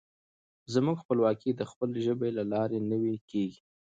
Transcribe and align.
زموږ 0.73 0.95
خپلواکي 1.03 1.51
د 1.55 1.61
خپلې 1.71 1.99
ژبې 2.05 2.29
له 2.37 2.43
لارې 2.53 2.79
نوي 2.91 3.15
کېږي. 3.29 3.59